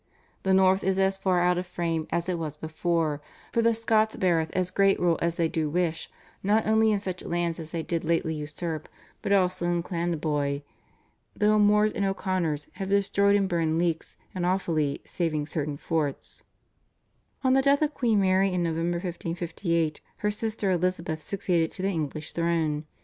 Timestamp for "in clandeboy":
9.67-10.63